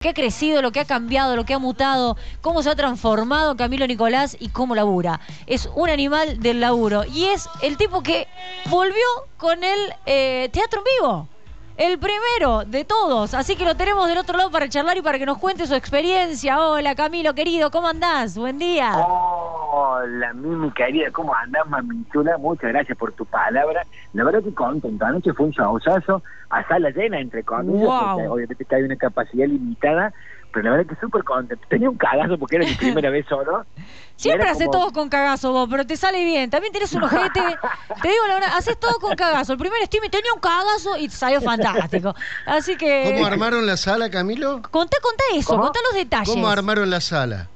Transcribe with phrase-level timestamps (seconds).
[0.00, 3.56] que ha crecido, lo que ha cambiado, lo que ha mutado, cómo se ha transformado
[3.56, 5.18] Camilo Nicolás y cómo labura.
[5.48, 8.28] Es un animal del laburo y es el tipo que
[8.66, 8.94] volvió
[9.38, 11.28] con el eh, teatro vivo.
[11.78, 15.16] El primero de todos, así que lo tenemos del otro lado para charlar y para
[15.16, 16.60] que nos cuente su experiencia.
[16.60, 18.36] Hola Camilo, querido, ¿cómo andás?
[18.36, 18.94] Buen día.
[18.96, 22.36] Hola, Mimi querida, ¿cómo andás, mamichula?
[22.36, 23.86] Muchas gracias por tu palabra.
[24.12, 25.04] La verdad que contento.
[25.04, 26.20] Anoche fue un showzazo
[26.50, 28.00] a sala llena, entre comillas, Wow.
[28.14, 30.12] porque obviamente que hay una capacidad limitada,
[30.52, 31.64] pero la verdad que súper contento.
[31.68, 33.64] Tenía un cagazo porque era mi primera vez solo.
[34.16, 36.50] Siempre haces como- todo con cagazo vos, pero te sale bien.
[36.50, 37.40] También tenés un ojete.
[38.02, 39.52] te digo la verdad, haces todo con cagazo.
[39.52, 42.14] El primer streaming tenía un cagazo y te salió fantástico.
[42.46, 43.12] Así que.
[43.14, 44.60] ¿Cómo armaron la sala, Camilo?
[44.70, 45.64] Contá, contá eso, ¿Cómo?
[45.64, 46.28] contá los detalles.
[46.28, 47.48] ¿Cómo armaron la sala?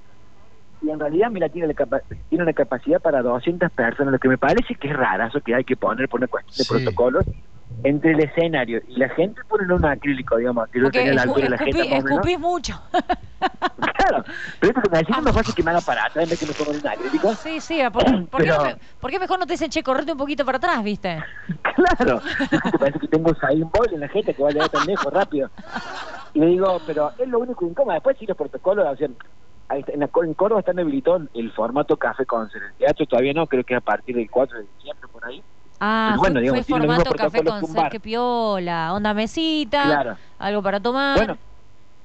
[0.84, 4.28] Y en realidad, mira, tiene, la capa- tiene una capacidad para 200 personas, lo que
[4.28, 6.70] me parece que es rarazo que hay que poner por una cuestión de Sí.
[6.70, 7.24] protocolos.
[7.84, 11.44] Entre el escenario y la gente ponen un acrílico, digamos, que yo tenía la altura
[11.44, 11.66] de la más
[12.04, 12.10] menos.
[12.10, 12.80] escupís mucho.
[13.96, 14.24] Claro,
[14.60, 16.38] pero esto que me decís es más fácil que me haga para atrás en vez
[16.38, 17.34] que me pongan un acrílico.
[17.34, 19.82] Sí, sí, ¿por, por qué, Pero- no me- por qué mejor no te dicen, che,
[19.82, 21.22] correte un poquito para atrás, viste?
[21.74, 22.20] Claro,
[22.50, 25.12] me parece que tengo un Bolt en la jeta que va a llegar tan lejos
[25.12, 25.50] rápido.
[26.34, 27.94] Y le digo, pero es lo único incómodo.
[27.94, 29.08] Después sí los protocolos, o sea,
[29.70, 32.64] está, en, la, en Córdoba están habilitados el formato café concert.
[32.64, 35.42] El teatro todavía no, creo que a partir del 4 de diciembre por ahí.
[35.84, 37.90] Ah, bueno, fue, digamos, fue formato café con bar.
[37.90, 40.16] que piola, onda mesita, Claro.
[40.38, 41.16] algo para tomar.
[41.16, 41.36] Bueno,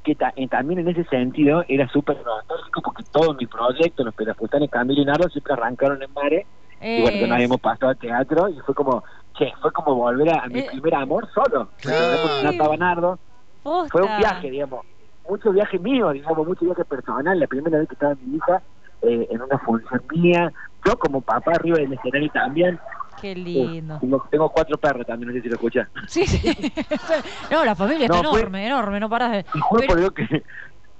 [0.03, 4.15] que ta- eh, también en ese sentido era súper nostálgico porque todos mis proyectos, los
[4.15, 6.47] Pelafustanes, Camilo y Nardo, siempre arrancaron en Mare.
[6.81, 9.03] Y bueno, Es- habíamos pasado al teatro y fue como,
[9.37, 10.67] che, fue como volver a, a mi Eh.
[10.71, 11.69] primer amor solo.
[11.79, 12.17] Claro.
[12.23, 13.19] Porque no estaba Nardo.
[13.61, 13.89] posta.
[13.91, 14.85] Fue un viaje, digamos,
[15.29, 17.39] mucho viaje mío, digamos, mucho viaje personal.
[17.39, 18.63] La primera vez que estaba mi hija
[19.03, 20.51] eh, en una función mía,
[20.83, 22.79] yo como papá arriba del escenario también.
[23.21, 23.99] Qué lindo.
[23.99, 25.87] tengo, tengo cuatro perros también, no sé si lo escuchas.
[26.07, 26.71] Sí, sí.
[27.51, 29.45] no, la familia está No, fue- enorme, enorme, no parás de...
[29.53, 30.43] Y juro Pero por Dios que,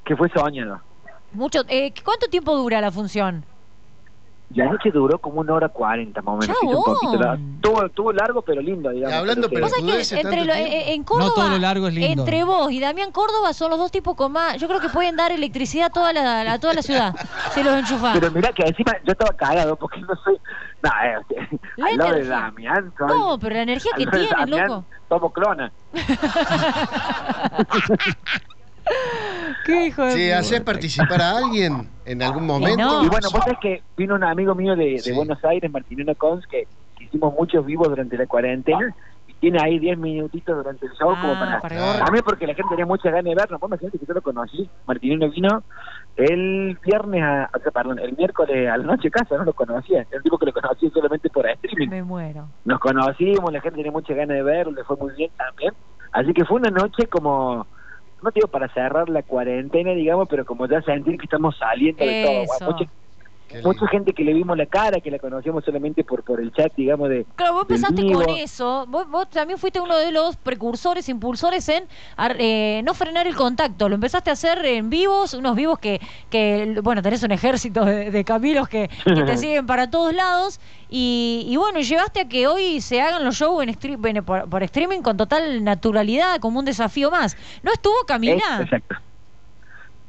[0.03, 0.81] que fue soñado.
[1.31, 3.45] mucho, eh, ¿Cuánto tiempo dura la función?
[4.55, 6.57] La noche duró como una hora cuarenta más o menos.
[6.59, 6.75] Chabón.
[6.77, 7.43] un poquito largo.
[7.61, 9.13] Tuvo, tuvo largo, pero lindo, digamos.
[9.17, 12.23] Hablando, pero Vos que- entre lo- eh, en Córdoba, No todo lo largo es lindo.
[12.23, 15.17] entre vos y Damián Córdoba son los dos tipos con más, yo creo que pueden
[15.17, 17.13] dar electricidad a toda la, a toda la ciudad,
[17.53, 18.17] si los enchufás.
[18.17, 20.37] Pero mira que encima yo estaba cagado porque no soy.
[20.81, 21.17] No, eh,
[21.75, 22.25] La al lado de.
[22.25, 22.93] Damián.
[22.97, 24.85] soy- No, pero la energía que tienen, Damián, loco.
[25.09, 25.71] Somos clonas.
[29.65, 30.37] ¿Qué hijo de Si puta?
[30.39, 32.77] haces participar a alguien en algún momento.
[32.83, 33.03] no.
[33.03, 35.11] Y bueno, vos sabés que vino un amigo mío de, de Sí.
[35.13, 36.67] Buenos Aires, Martinino Cons, que,
[36.97, 38.95] que hicimos muchos vivos durante la cuarentena
[39.27, 41.61] y tiene ahí 10 minutitos durante el show como Ah, para...
[41.61, 42.05] para.
[42.05, 43.59] A mí porque la gente tenía muchas ganas de verlo.
[43.59, 44.69] Vos imagínate que yo lo conocí.
[44.85, 45.63] Martinino vino
[46.15, 49.99] el viernes, a, o sea, perdón, el miércoles a la noche casa, no lo conocía.
[50.09, 51.89] Era un tipo que lo conocía solamente por streaming.
[51.89, 52.47] Me muero.
[52.63, 55.73] Nos conocimos, la gente tenía muchas ganas de verlo, le fue muy bien también.
[56.13, 57.67] Así que fue una noche como,
[58.21, 62.23] no digo para cerrar la cuarentena, digamos, pero como ya sentir que estamos saliendo de
[62.23, 62.43] todo.
[62.43, 62.77] Eso.
[62.77, 62.93] Lindo.
[63.63, 66.73] Mucha gente que le vimos la cara, que la conocíamos solamente por por el chat,
[66.75, 67.25] digamos, de...
[67.35, 68.21] Claro, vos empezaste vivo.
[68.21, 68.85] con eso.
[68.87, 71.87] Vos, vos también fuiste uno de los precursores, impulsores en
[72.17, 73.87] ar- eh, no frenar el contacto.
[73.87, 75.99] Lo empezaste a hacer en vivos, unos vivos que,
[76.29, 80.59] que bueno, tenés un ejército de, de Camilos que, que te siguen para todos lados.
[80.89, 84.49] Y, y bueno, llevaste a que hoy se hagan los shows en stream- bueno, por,
[84.49, 87.37] por streaming con total naturalidad, como un desafío más.
[87.63, 88.59] ¿No estuvo Camila?
[88.61, 88.95] Exacto.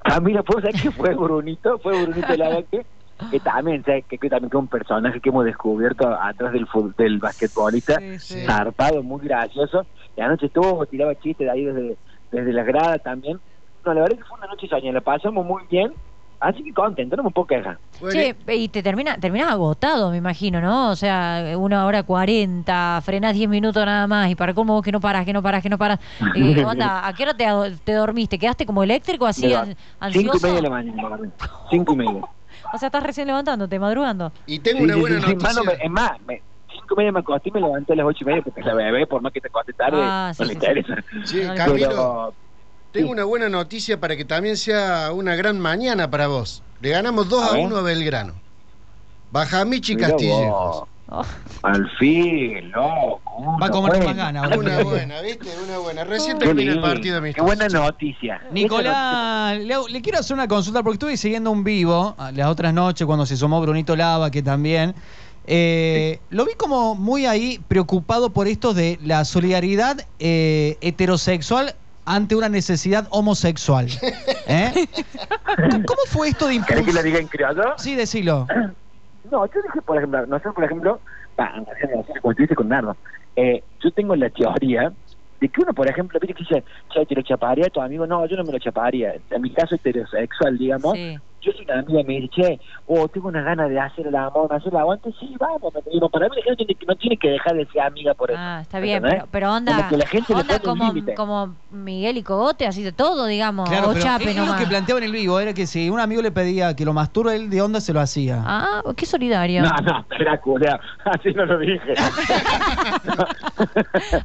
[0.05, 1.79] Camila, ¿puedo saber que fue Brunito?
[1.81, 2.87] Fue Brunito Lavaque,
[3.31, 4.05] que también, ¿sabes?
[4.07, 7.99] Que, que también que un personaje que hemos descubierto atrás del, del basquetbolista.
[7.99, 8.47] Sí, sí.
[8.47, 9.87] zarpado, muy gracioso.
[10.17, 11.99] Y anoche estuvo, tiraba chistes de ahí desde,
[12.31, 13.41] desde las gradas también.
[13.85, 15.93] No, la verdad que fue una noche soñada, la pasamos muy bien.
[16.41, 17.81] Así que contento, no me puedo quejar.
[18.13, 20.91] Che, y te termina, terminás agotado, me imagino, ¿no?
[20.91, 24.93] O sea, una hora cuarenta, frenás diez minutos nada más, y para cómo vos que
[24.93, 25.99] no parás, que no parás, que no parás.
[26.37, 27.45] Eh, onda, ¿a qué hora te,
[27.83, 28.39] te dormiste?
[28.39, 29.81] ¿Quedaste como eléctrico así, an- levanto.
[30.13, 30.47] Cinco y ansioso?
[30.47, 31.19] media de la mañana.
[31.71, 32.23] Cinco y media.
[32.73, 34.33] O sea, estás recién levantándote, madrugando.
[34.47, 35.63] y tengo Sí, una sí, buena sí, noticia.
[35.63, 38.07] mano, me- es más, me- cinco y media me acosté y me levanté a las
[38.07, 40.47] ocho y media porque la bebé, por más que te acostes tarde, Ah, sí, no
[40.47, 40.67] le sí, sí.
[40.67, 40.95] interesa.
[41.25, 42.37] Sí, Camilo, Pero,
[42.91, 43.13] tengo sí.
[43.13, 46.63] una buena noticia para que también sea una gran mañana para vos.
[46.81, 47.65] Le ganamos 2 A a ver.
[47.67, 48.43] 1 a Belgrano.
[49.31, 50.89] Bajamichi Castillo.
[51.11, 51.25] Oh,
[51.63, 53.57] Al fin, loco.
[53.63, 54.55] Va con una más ganas.
[54.57, 55.49] Una buena, ¿viste?
[55.67, 56.05] Una buena.
[56.05, 57.45] Recién Qué termina el partido Qué amistoso.
[57.47, 58.43] buena noticia.
[58.53, 63.07] Nicolás, le, le quiero hacer una consulta porque estuve siguiendo un vivo las otras noches
[63.07, 64.95] cuando se sumó Brunito Lava, que también.
[65.47, 72.35] eh, Lo vi como muy ahí preocupado por esto de la solidaridad eh, heterosexual ante
[72.37, 73.89] una necesidad homosexual.
[74.47, 74.87] ¿Eh?
[75.87, 77.63] ¿Cómo fue esto de ¿Querés que lo diga en criollo?
[77.79, 78.47] Sí, decilo.
[79.31, 81.01] No, yo dije, por ejemplo, nosotros, por ejemplo,
[81.37, 81.53] bah,
[82.23, 82.97] como tú con Nardo,
[83.37, 84.93] eh, yo tengo la teoría
[85.41, 88.07] de que uno, por ejemplo, viste que dice, che, te lo chaparía a tu amigo,
[88.07, 89.15] no, yo no me lo chaparía.
[89.31, 90.95] En mi caso heterosexual, digamos.
[91.51, 94.15] Yo soy una amiga y me dice, che, oh, tengo una ganas de hacer el
[94.17, 97.29] amor, hacer el aguante, sí, vamos, me digo, para mí la gente no tiene que
[97.31, 98.39] dejar de ser amiga por eso.
[98.41, 102.23] Ah, está bien, pero, pero onda, Como que la gente onda como, como Miguel y
[102.23, 104.61] Cogote, así de todo, digamos, Claro, o pero chape él lo nomás.
[104.61, 107.35] que planteaba en el vivo era que si un amigo le pedía que lo masturbe,
[107.37, 108.43] él de onda se lo hacía.
[108.45, 109.63] Ah, qué solidario.
[109.63, 111.95] No, no, espera, culea, así no lo dije.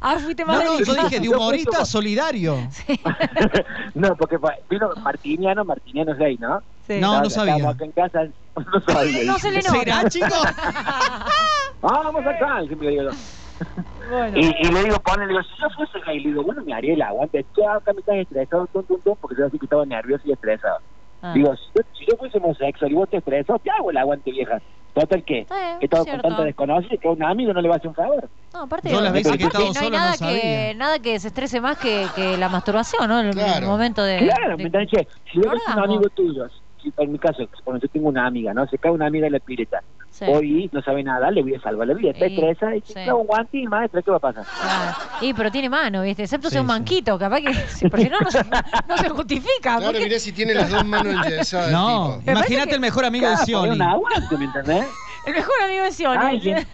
[0.00, 1.08] Ah, fuiste No, más no, yo delicado.
[1.08, 2.56] dije de humorista solidario.
[3.94, 4.36] no, porque
[4.68, 6.60] vino Martiniano, Martiniano es gay, ¿no?
[6.86, 7.00] Sí.
[7.00, 7.54] No, no sabía.
[7.68, 8.24] acá en casa,
[8.56, 9.24] no sabía.
[9.24, 9.70] No se le nota.
[9.78, 10.32] ¿Será, chicos?
[11.80, 13.10] Vamos acá, siempre digo yo.
[14.10, 14.36] Bueno.
[14.38, 16.74] Y, y le digo, ponle, le digo, si yo fuese gay, le digo, bueno, me
[16.74, 17.44] haría el aguante.
[17.54, 20.32] Tú acá me estás estresado, tum, tum, tum, porque yo así que estaba nervioso y
[20.32, 20.78] estresado.
[21.22, 21.32] Ah.
[21.34, 24.30] Digo, si yo, si yo fuese homosexual y vos te estresas, te hago el aguante,
[24.30, 24.58] vieja.
[24.92, 25.40] Total, ¿qué?
[25.40, 26.28] Está bien, Que todo con cierto.
[26.28, 28.30] tanta desconocida que a un amigo no le va a hacer un favor.
[28.52, 30.18] No, aparte, Yo las veces que he aparte estado no hay solo no nada que,
[30.18, 30.74] sabía.
[30.74, 33.18] nada que se estrese más que, que la masturbación, ¿no?
[33.20, 33.66] El, el Claro.
[33.66, 34.18] momento de...
[34.18, 34.86] Claro, de- ¿me?
[34.86, 36.44] Che, Si yo ves un amigo tuyo,
[36.96, 38.66] en mi caso, bueno, yo tengo una amiga, ¿no?
[38.68, 39.82] Se cae una amiga en la pileta.
[40.10, 40.24] Sí.
[40.28, 42.10] Hoy no sabe nada, le voy a salvar la vida.
[42.12, 42.94] Está Sí, estresada y sí.
[43.10, 44.44] un guante y maestra, ¿qué va a pasar?
[44.44, 44.96] Claro.
[45.20, 46.22] Y pero tiene mano, ¿viste?
[46.22, 46.72] Excepto Sí, sea un sí.
[46.72, 47.50] manquito, capaz que.
[47.90, 48.44] porque si no, no se,
[48.88, 49.50] no se justifica.
[49.78, 51.66] Claro, porque- mirá si tiene las dos manos enyesadas.
[51.66, 53.70] el No, imagínate que- el mejor amigo de Scioli.
[53.72, 54.86] un aguante, ¿me entendés?
[55.26, 56.18] El mejor amigo de Sion.
[56.18, 56.66] Alguien.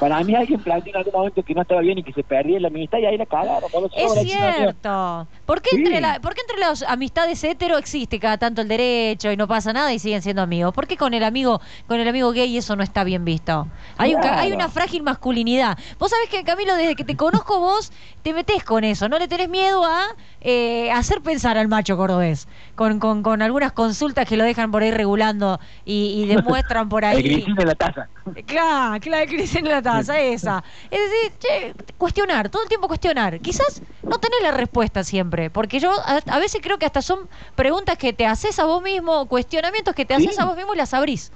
[0.00, 2.58] Para mí alguien planteó en algún momento que no estaba bien y que se perdía
[2.60, 3.70] la amistad y ahí la cagaron.
[3.96, 5.28] Es cierto.
[5.46, 5.76] ¿Por qué, Sí.
[5.78, 9.46] entre la, ¿Por qué entre las amistades hetero existe cada tanto el derecho y no
[9.48, 10.72] pasa nada y siguen siendo amigos?
[10.72, 13.66] ¿Por qué con el amigo con el amigo gay eso no está bien visto?
[13.98, 14.38] Hay, un Claro.
[14.40, 15.78] hay una frágil masculinidad.
[15.98, 17.92] Vos sabés que, Camilo, desde que te conozco vos,
[18.22, 19.08] te metés con eso.
[19.08, 20.02] No le tenés miedo a
[20.40, 22.48] eh, hacer pensar al macho cordobés.
[22.74, 27.04] Con, con, con algunas consultas que lo dejan por ahí regulando y, y demuestran por
[27.04, 27.43] ahí.
[27.52, 28.08] De la taza.
[28.46, 30.62] Claro, claro, que dice en la taza, esa.
[30.90, 33.40] Es decir, che, cuestionar, todo el tiempo cuestionar.
[33.40, 37.20] Quizás no tenés la respuesta siempre, porque yo a, a veces creo que hasta son
[37.54, 40.40] preguntas que te haces a vos mismo, cuestionamientos que te haces Sí.
[40.40, 41.30] a vos mismo y las abrís.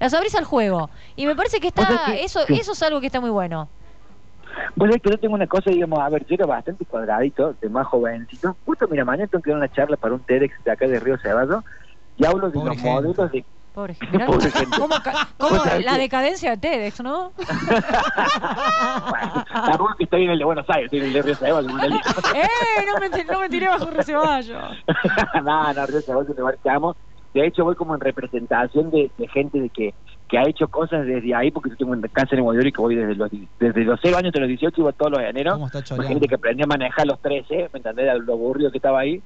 [0.00, 0.90] Las abrís al juego.
[1.16, 2.54] Y me parece que está, que- eso, sí.
[2.54, 3.68] eso es algo que está muy bueno.
[4.76, 7.68] Pues es que yo tengo una cosa, digamos, a ver, yo era bastante cuadradito, de
[7.68, 8.56] más jovencito.
[8.64, 11.16] Justo, mira, mañana tengo que dar una charla para un TEDx de acá de Río
[11.18, 11.64] Ceballos
[12.16, 13.44] y hablo de Pobre los modelos de...
[13.74, 14.12] Pobre gente.
[14.12, 14.76] Mirá Pobre gente.
[15.36, 17.32] cómo sabés la decadencia de TEDx, ¿no?
[19.10, 21.72] Bueno, tampoco que estoy en el de Buenos Aires, estoy en el de Río Ceballos.
[21.72, 21.80] un.
[22.36, 22.48] ¡Eh!
[22.86, 24.58] No me, no me tiré bajo un receballo.
[25.42, 26.96] no, no, Río Ceballos es un lugar que amo.
[27.34, 29.92] De hecho, voy como en representación de, de gente de que,
[30.28, 32.94] que ha hecho cosas desde ahí, porque yo tengo una casa en y que voy
[32.94, 33.28] desde los,
[33.58, 35.54] desde los 0 años hasta los 18 y voy todos los enero.
[35.54, 36.04] ¿Cómo está choreando?
[36.04, 38.06] Imagínate que aprendí a manejar a los 13, ¿me entendés?
[38.24, 39.20] Lo aburrido que estaba ahí.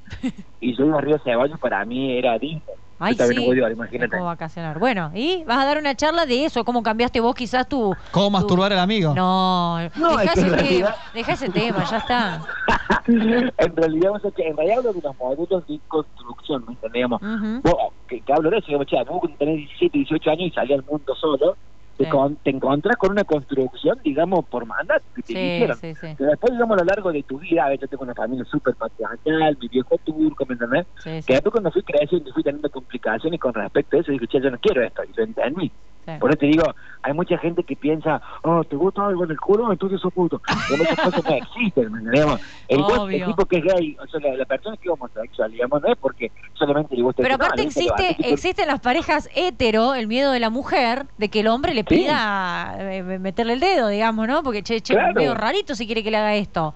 [0.59, 2.63] Y yo iba a Río Ceballos, para mí era Disney.
[3.01, 3.47] Ay, sí.
[3.47, 4.11] Bolívar, Es imagínate.
[4.11, 4.79] como vacacionar.
[4.79, 7.95] Bueno, y vas a dar una charla de eso, cómo cambiaste vos quizás tu...
[8.11, 9.15] ¿Cómo tu- masturbar al amigo?
[9.15, 12.41] No, No, deja es que en ese, realidad- tema, deja ese tema, ya está.
[13.07, 17.61] en realidad, o sea, que en realidad hablo de los modelos de construcción, ¿me Ujú.
[17.63, 17.75] vos,
[18.09, 20.85] que, que hablo de eso, digamos, che, vos tenés 17, 18 años y salís al
[20.85, 21.57] mundo solo,
[21.99, 22.11] te, Sí.
[22.11, 25.77] con- te encontrás con una construcción, digamos, por mandato que te Sí, hicieron.
[25.77, 28.45] sí, después, digamos, a lo largo de tu vida, a ver, yo tengo una familia
[28.45, 30.87] súper patriarcal, mi viejo turco, ¿me entendés?
[30.97, 34.41] sí, Que después cuando fui creciendo fui teniendo complicaciones con respecto a eso, dije, che,
[34.41, 35.73] yo no quiero esto, y lo entendí.
[36.15, 36.19] Sí.
[36.21, 36.65] Por eso te digo,
[37.03, 39.71] hay mucha gente que piensa, oh, ¿te gusta algo en el culo?
[39.73, 40.41] Entonces sos puto.
[40.69, 42.27] Pero esas cosas no existen, ¿me entendés?
[42.69, 42.81] El,
[43.15, 45.93] el tipo que es gay, o sea, la, la persona que es homosexual, digamos, no
[45.93, 48.29] es porque solamente le gusta Pero el- no, aparte lo existe, artístico.
[48.29, 51.87] existen las parejas hetero, el miedo de la mujer, de que el hombre le Sí.
[51.87, 54.43] pida eh, meterle el dedo, digamos, ¿no?
[54.43, 55.15] Porque, che, che, Claro.
[55.15, 56.75] medio rarito si quiere que le haga esto.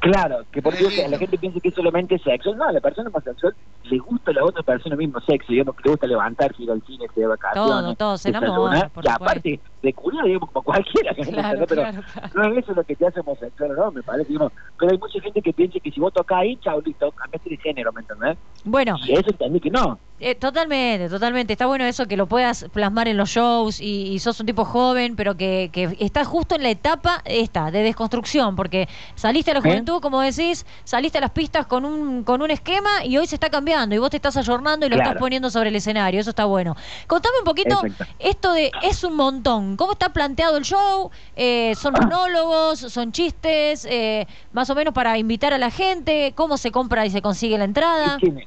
[0.00, 2.54] Claro, que porque la gente piensa que es solamente sexo.
[2.54, 5.82] No, a la persona homosexual le gusta a la otra persona mismo sexo, digamos, que
[5.84, 7.66] le gusta levantarse, ir al cine, irse de vacaciones.
[7.66, 11.12] Todo, todo, se enamora, por Y aparte, de culiar, digamos, como cualquiera.
[11.16, 11.68] ¿me Claro, entendés?
[11.68, 14.28] Pero claro, no es eso lo que te hace homosexual, no, me parece.
[14.28, 14.52] digamos.
[14.78, 17.56] Pero hay mucha gente que piensa que si vos tocas ahí, chao, listo, cambiaste de
[17.58, 18.38] género, ¿me entendés?
[18.64, 19.98] Bueno, Y eso entendí que no.
[20.24, 21.52] Eh, totalmente, totalmente.
[21.54, 24.64] Está bueno eso que lo puedas plasmar en los shows y, y sos un tipo
[24.64, 29.54] joven, pero que, que estás justo en la etapa esta de desconstrucción, porque saliste a
[29.54, 29.62] la ¿Eh?
[29.64, 33.34] juventud, como decís, saliste a las pistas con un con un esquema y hoy se
[33.34, 35.10] está cambiando y vos te estás ayornando y lo Claro.
[35.10, 36.20] estás poniendo sobre el escenario.
[36.20, 36.76] Eso está bueno.
[37.08, 38.14] Contame un poquito Exacto.
[38.20, 39.71] esto de es un montón.
[39.76, 41.10] ¿Cómo está planteado el show?
[41.36, 42.78] Eh, ¿Son monólogos?
[42.78, 43.86] ¿Son chistes?
[43.90, 46.32] Eh, más o menos para invitar a la gente.
[46.34, 48.18] ¿Cómo se compra y se consigue la entrada?
[48.18, 48.46] Tiene,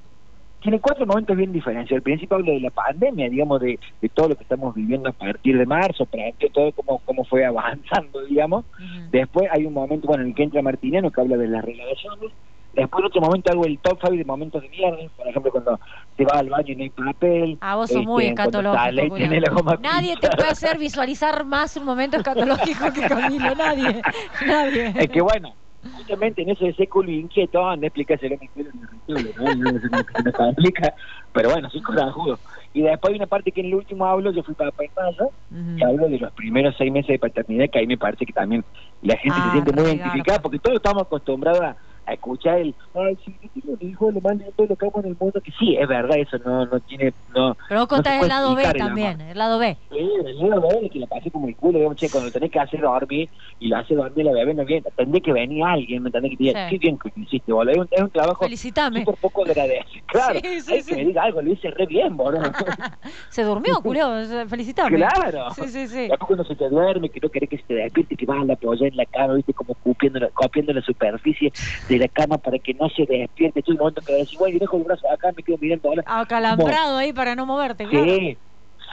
[0.61, 1.95] tiene cuatro momentos bien diferentes.
[1.95, 5.13] Al principio hablo de la pandemia, digamos, de, de todo lo que estamos viviendo a
[5.13, 8.65] partir de marzo, para que todo cómo, cómo fue avanzando, digamos.
[9.11, 12.31] Después hay un momento, bueno, en el que entra Martiniano, que habla de las relaciones.
[12.75, 15.79] Después en otro momento hago el top 5 de momentos de mierda, por ejemplo, cuando
[16.17, 17.57] te vas al baño y no hay papel.
[17.61, 19.17] Ah, vos sos este, muy sale escatológico.
[19.17, 23.55] la goma Nadie te puede hacer visualizar más un momento escatológico que Camilo.
[23.55, 24.01] Nadie.
[24.45, 24.93] Nadie.
[24.97, 25.55] Es que bueno,
[25.95, 28.69] justamente en eso de ese culo inquieto, anda, explícaselo a mi culo
[29.37, 29.53] ¿no?
[29.55, 30.93] No me complica,
[31.31, 32.39] pero bueno, soy corajudo.
[32.73, 35.29] Y después hay una parte que en el último hablo, yo fui papá en mayo,
[35.51, 35.77] Ujú.
[35.77, 38.65] y hablo de los primeros seis meses de paternidad, que ahí me parece que también
[39.01, 42.75] la gente Ah, se siente muy identificada, porque todos estamos acostumbrados a, a escuchar el,
[42.93, 45.41] ay, sí, yo tengo un hijo, lo más lindo lo que amo en el mundo,
[45.41, 48.55] que sí, es verdad, eso no, no tiene, no, Pero vos no contás el lado
[48.55, 49.77] B también, el lado B.
[49.89, 52.51] Sí, el niño bebé que le pasé como el culo, digamos, che, cuando lo tenés
[52.51, 56.03] que hacer dormir y lo hace dormir la bebé, no viene, tendría que venir alguien,
[56.03, 56.31] ¿me entendés?
[56.31, 56.75] Que diga, Sí.
[56.75, 58.99] qué bien que hiciste, boludo, es un, es un trabajo Felicitame.
[58.99, 60.89] súper poco agradecido, claro, Sí, sí, hay sí.
[60.91, 62.41] que me diga algo, lo hice re bien, boludo.
[63.29, 64.07] Se durmió, culio,
[64.47, 64.97] felicitame.
[64.97, 65.49] claro.
[65.55, 66.07] Sí, sí, sí.
[66.07, 68.45] Después cuando se te duerme, que no querés que se te despierte, que vas a
[68.45, 71.51] la apoyar en la cama, viste, como copiando la, copiando la superficie
[71.89, 74.59] de la cama para que no se despierte, tú un momento que decís, bueno, yo
[74.59, 78.05] dejo el brazo acá, me quedo mirando ahora, Acalambrado ahí para no moverte, claro.
[78.05, 78.37] Sí,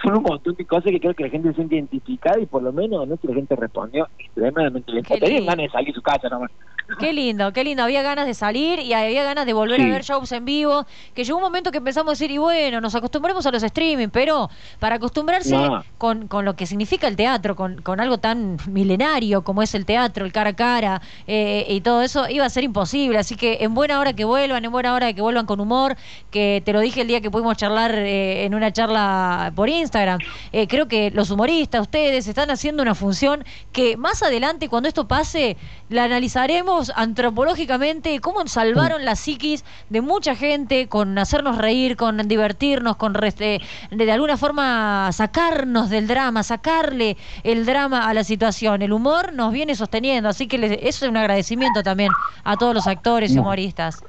[0.02, 2.62] son un montón de cosas que creo que la gente se siente identificada y por
[2.62, 5.04] lo menos nuestra gente respondió extremadamente bien.
[5.04, 6.50] Tenían ganas de salir de su casa nomás.
[6.98, 7.82] Qué lindo, qué lindo.
[7.82, 10.84] Había ganas de salir y había ganas de volver a ver shows en vivo.
[11.14, 14.08] Que llegó un momento que empezamos a decir, y bueno, nos acostumbremos a los streaming,
[14.08, 15.84] pero para acostumbrarse No.
[15.98, 19.86] con, con lo que significa el teatro, con, con algo tan milenario como es el
[19.86, 23.18] teatro, el cara a cara eh, y todo eso, iba a ser imposible.
[23.18, 25.96] Así que en buena hora que vuelvan, en buena hora de que vuelvan con humor,
[26.30, 30.18] que te lo dije el día que pudimos charlar eh, en una charla por Instagram.
[30.52, 35.06] Eh, creo que los humoristas, ustedes, están haciendo una función que más adelante, cuando esto
[35.08, 35.56] pase,
[35.88, 42.96] la analizaremos antropológicamente, cómo salvaron la psiquis de mucha gente con hacernos reír, con divertirnos,
[42.96, 43.60] con reste-
[43.90, 48.82] de, de alguna forma sacarnos del drama, sacarle el drama a la situación.
[48.82, 52.10] El humor nos viene sosteniendo, así que les- eso es un agradecimiento también
[52.44, 54.02] a todos los actores y humoristas.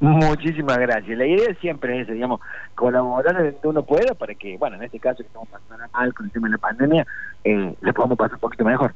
[0.00, 1.18] Muchísimas gracias.
[1.18, 2.40] La idea siempre es esa, digamos,
[2.74, 6.26] colaborar donde uno pueda para que, bueno, en este caso que estamos pasando mal con
[6.26, 7.06] el tema de la pandemia,
[7.44, 8.94] eh, le podamos pasar un poquito mejor.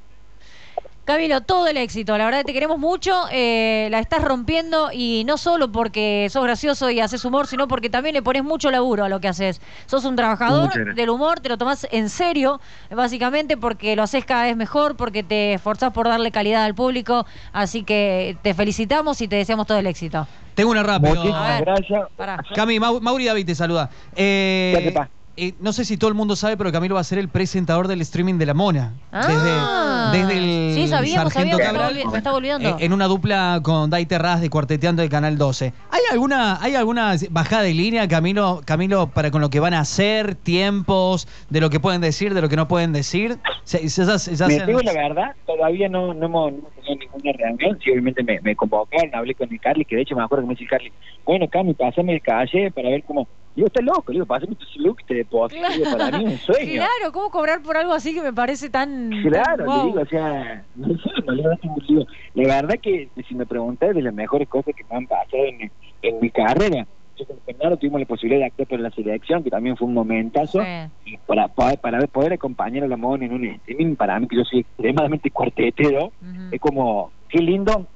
[1.05, 5.25] Camilo, todo el éxito, la verdad que te queremos mucho, eh, la estás rompiendo y
[5.27, 9.05] no solo porque sos gracioso y haces humor, sino porque también le pones mucho laburo
[9.05, 9.61] a lo que haces.
[9.85, 12.59] Sos un trabajador del humor, te lo tomás en serio,
[12.91, 17.27] básicamente porque lo haces cada vez mejor, porque te esforzás por darle calidad al público,
[17.53, 20.27] así que te felicitamos y te deseamos todo el éxito.
[20.55, 21.17] Tengo una rápido.
[21.17, 22.03] Muchísimas gracias.
[22.17, 22.43] Pará.
[22.55, 23.91] Cami, Mau- Mauri David te saluda.
[24.17, 24.95] Eh.
[25.37, 27.89] Eh, no sé si todo el mundo sabe, pero Camilo va a ser el presentador
[27.89, 28.93] del streaming de La Mona.
[29.13, 30.11] Ah.
[30.13, 31.95] desde, desde el Sí, sabíamos, Sargento sabíamos, me estaba Cabral.
[32.07, 32.69] olvi- me estaba olvidando.
[32.71, 35.73] eh, en una dupla con Dai Terraz de Cuarteteando de Canal 12.
[35.91, 39.81] ¿Hay alguna, ¿Hay alguna bajada de línea, Camilo, Camilo, para con lo que van a
[39.81, 43.39] hacer, tiempos, de lo que pueden decir, de lo que no pueden decir?
[43.65, 47.79] Se- Me se- digo la verdad, todavía no, no, hemos, no hemos tenido ninguna reunión.
[47.83, 50.49] Sí, obviamente me, me convocaron, hablé con el Carly, que de hecho me acuerdo que
[50.49, 50.93] me dice el Carly,
[51.25, 53.27] bueno, Cami, pásame el calle para ver cómo.
[53.55, 55.63] Digo, estás loco, digo, pásame tu look, te deposito.
[55.73, 56.73] Digo, para mí es un sueño.
[56.73, 59.11] Claro, ¿cómo cobrar por algo así que me parece tan...
[59.23, 59.79] Claro, tan guau?
[59.85, 62.05] le digo, o sea, no sé, no le motivo.
[62.35, 65.71] La verdad que si me preguntas de las mejores cosas que me han pasado en,
[66.03, 66.85] en mi carrera,
[67.17, 69.95] yo con Fernando tuvimos la posibilidad de actuar por la selección, que también fue un
[69.95, 71.13] momentazo, Sí.
[71.13, 74.35] y para, poder- para poder acompañar a la Mona en un streaming, para mí que
[74.37, 76.13] yo soy extremadamente cuartetero,
[76.51, 77.89] es como, qué lindo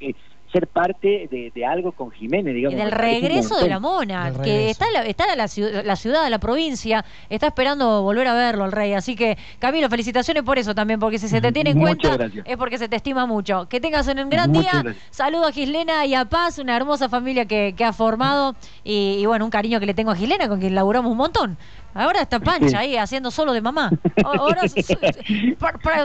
[0.52, 2.78] ser parte de, de algo con Jiménez, digamos.
[2.78, 6.38] parece un regreso de la mona, que está, la, está la, ciudad, la ciudad, la
[6.38, 8.94] provincia, está esperando volver a verlo el rey.
[8.94, 12.16] Así que, Camilo, felicitaciones por eso también, porque si se te tiene en Muchas cuenta
[12.16, 12.46] gracias.
[12.46, 13.68] es porque se te estima mucho.
[13.68, 14.82] Que tengas un gran Muchas día.
[14.82, 15.04] gracias.
[15.10, 18.56] Saludo a Gislena y a Paz, una hermosa familia que, que ha formado.
[18.84, 21.58] Y, y bueno, un cariño que le tengo a Gislena, con quien laburamos un montón.
[21.94, 22.74] Ahora está Pancha Sí.
[22.76, 23.90] ahí haciendo solo de mamá.
[24.24, 24.62] Ahora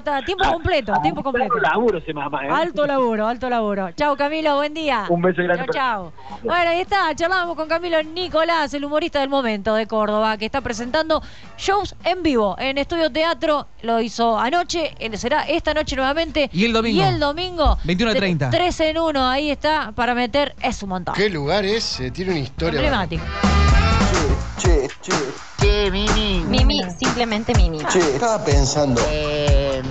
[0.04, 1.54] para, tiempo completo, tiempo completo.
[1.54, 2.50] Alto laburo ese mamá, ¿eh?
[2.50, 3.92] Alto laburo, alto laburo.
[3.92, 5.06] Chau Camilo, buen día.
[5.10, 6.40] Un beso grande Chau, para- chau.
[6.44, 10.62] Bueno, ahí está, charlábamos con Camilo Nicolás, el humorista del momento de Córdoba, que está
[10.62, 11.22] presentando
[11.58, 13.68] shows en vivo en Estudio Teatro.
[13.82, 16.50] Lo hizo anoche, él será esta noche nuevamente.
[16.54, 17.02] Y el domingo.
[17.02, 17.78] Y el domingo.
[17.84, 18.50] 21:30.
[18.50, 21.14] 3 en 1, ahí está, para meter, es un montón.
[21.16, 22.00] ¿Qué lugar es?
[22.00, 22.80] Eh, Tiene una historia.
[22.80, 23.24] Emblemático.
[24.56, 24.90] Che,
[25.58, 27.84] che, Mimi, simplemente Mimi.
[27.86, 29.02] che, estaba pensando.
[29.08, 29.82] Eh,